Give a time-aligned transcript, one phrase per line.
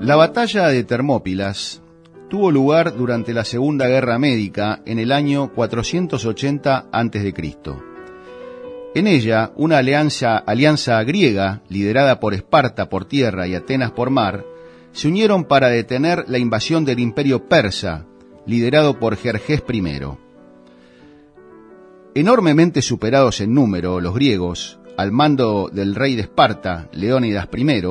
[0.00, 1.82] La batalla de Termópilas
[2.30, 7.34] tuvo lugar durante la Segunda Guerra Médica en el año 480 a.C.
[8.94, 14.44] En ella, una alianza, alianza griega, liderada por Esparta por tierra y Atenas por mar,
[14.92, 18.06] se unieron para detener la invasión del imperio persa,
[18.46, 19.82] liderado por Jerjes I.
[22.14, 27.82] Enormemente superados en número, los griegos, al mando del rey de Esparta, Leónidas I,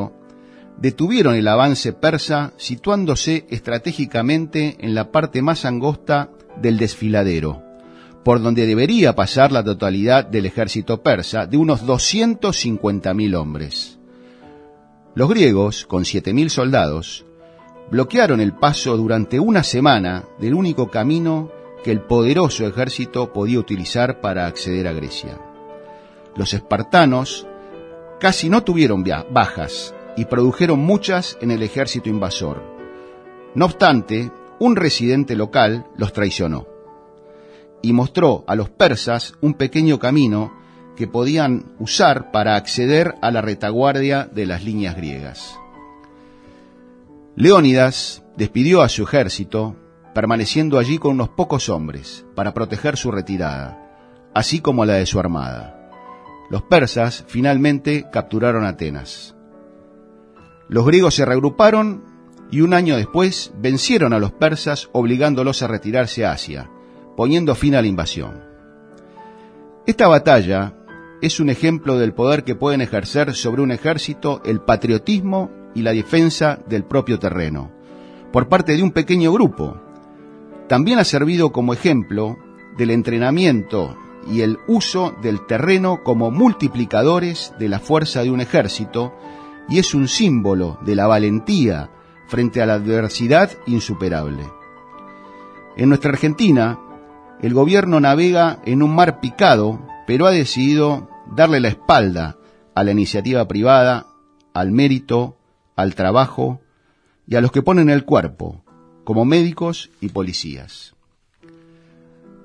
[0.77, 6.29] detuvieron el avance persa situándose estratégicamente en la parte más angosta
[6.61, 7.63] del desfiladero,
[8.23, 13.99] por donde debería pasar la totalidad del ejército persa de unos 250.000 hombres.
[15.15, 17.25] Los griegos, con 7.000 soldados,
[17.89, 21.51] bloquearon el paso durante una semana del único camino
[21.83, 25.39] que el poderoso ejército podía utilizar para acceder a Grecia.
[26.35, 27.47] Los espartanos
[28.19, 32.61] casi no tuvieron bajas y produjeron muchas en el ejército invasor.
[33.55, 36.67] No obstante, un residente local los traicionó
[37.81, 40.51] y mostró a los persas un pequeño camino
[40.95, 45.57] que podían usar para acceder a la retaguardia de las líneas griegas.
[47.35, 49.75] Leónidas despidió a su ejército,
[50.15, 55.19] permaneciendo allí con unos pocos hombres para proteger su retirada, así como la de su
[55.19, 55.91] armada.
[56.49, 59.36] Los persas finalmente capturaron Atenas.
[60.69, 62.03] Los griegos se reagruparon
[62.51, 66.69] y un año después vencieron a los persas obligándolos a retirarse a Asia,
[67.15, 68.43] poniendo fin a la invasión.
[69.85, 70.73] Esta batalla
[71.21, 75.93] es un ejemplo del poder que pueden ejercer sobre un ejército el patriotismo y la
[75.93, 77.71] defensa del propio terreno,
[78.31, 79.79] por parte de un pequeño grupo.
[80.67, 82.37] También ha servido como ejemplo
[82.77, 83.95] del entrenamiento
[84.29, 89.13] y el uso del terreno como multiplicadores de la fuerza de un ejército
[89.69, 91.89] y es un símbolo de la valentía
[92.27, 94.43] frente a la adversidad insuperable.
[95.75, 96.79] En nuestra Argentina,
[97.41, 102.37] el gobierno navega en un mar picado, pero ha decidido darle la espalda
[102.75, 104.07] a la iniciativa privada,
[104.53, 105.37] al mérito,
[105.75, 106.61] al trabajo
[107.27, 108.63] y a los que ponen el cuerpo,
[109.03, 110.95] como médicos y policías.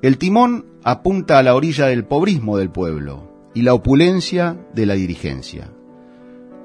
[0.03, 4.95] El timón apunta a la orilla del pobrismo del pueblo y la opulencia de la
[4.95, 5.71] dirigencia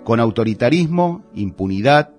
[0.08, 2.12] con autoritarismo, impunidad,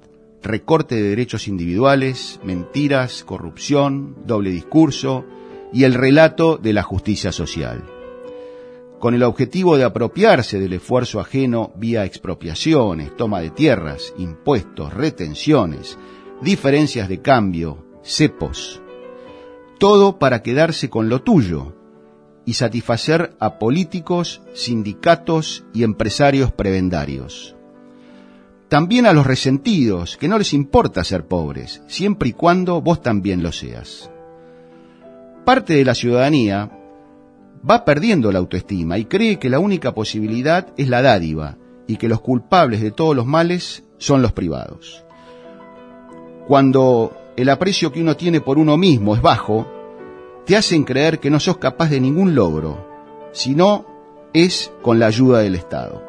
[0.43, 5.25] recorte de derechos individuales, mentiras, corrupción, doble discurso
[5.73, 7.83] y el relato de la justicia social.
[8.99, 15.97] Con el objetivo de apropiarse del esfuerzo ajeno vía expropiaciones, toma de tierras, impuestos, retenciones,
[16.43, 18.83] diferencias de cambio, cepos.
[19.79, 21.75] Todo para quedarse con lo tuyo
[22.45, 27.55] y satisfacer a políticos, sindicatos y empresarios prebendarios.
[28.69, 33.43] También a los resentidos, que no les importa ser pobres, siempre y cuando vos también
[33.43, 34.11] lo seas.
[35.47, 36.71] Parte de la ciudadanía
[37.69, 41.57] va perdiendo la autoestima y cree que la única posibilidad es la dádiva
[41.87, 45.03] y que los culpables de todos los males son los privados.
[46.47, 49.67] Cuando el aprecio que uno tiene por uno mismo es bajo,
[50.45, 52.87] te hacen creer que no sos capaz de ningún logro,
[53.33, 53.87] sino
[54.35, 56.08] es con la ayuda del Estado.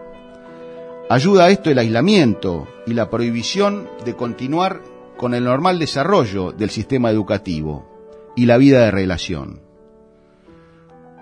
[1.12, 4.84] Ayuda a esto el aislamiento y la prohibición de continuar
[5.18, 9.60] con el normal desarrollo del sistema educativo y la vida de relación.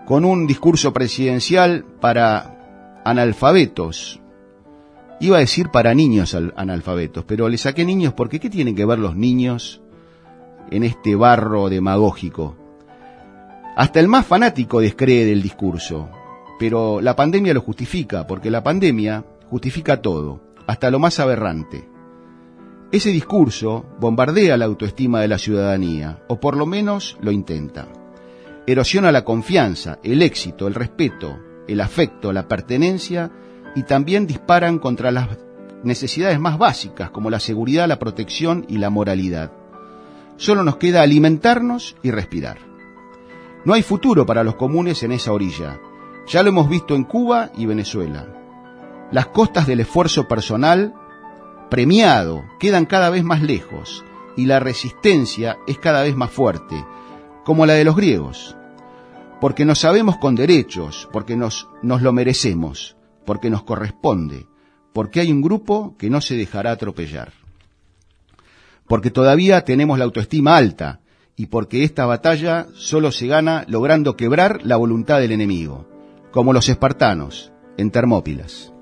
[0.06, 4.20] Con un discurso presidencial para analfabetos,
[5.22, 9.00] iba a decir para niños analfabetos, pero le saqué niños porque ¿qué tienen que ver
[9.00, 9.82] los niños
[10.70, 12.58] en este barro demagógico?
[13.78, 16.10] Hasta el más fanático descree del discurso,
[16.60, 21.90] pero la pandemia lo justifica, porque la pandemia justifica todo, hasta lo más aberrante.
[22.92, 27.88] Ese discurso bombardea la autoestima de la ciudadanía, o por lo menos lo intenta.
[28.66, 31.38] Erosiona la confianza, el éxito, el respeto,
[31.68, 33.32] el afecto, la pertenencia
[33.76, 35.38] y también disparan contra las
[35.84, 39.52] necesidades más básicas como la seguridad, la protección y la moralidad.
[40.38, 42.58] Solo nos queda alimentarnos y respirar.
[43.66, 45.80] No hay futuro para los comunes en esa orilla.
[46.28, 48.28] Ya lo hemos visto en Cuba y Venezuela.
[49.12, 50.94] Las costas del esfuerzo personal
[51.70, 54.04] premiado quedan cada vez más lejos
[54.36, 56.86] y la resistencia es cada vez más fuerte,
[57.46, 58.58] como la de los griegos,
[59.40, 64.46] porque nos sabemos con derechos, porque nos, nos lo merecemos, porque nos corresponde,
[64.92, 67.32] porque hay un grupo que no se dejará atropellar,
[68.88, 71.00] porque todavía tenemos la autoestima alta
[71.38, 75.88] y porque esta batalla solo se gana logrando quebrar la voluntad del enemigo,
[76.32, 78.74] como los espartanos en Termópilas.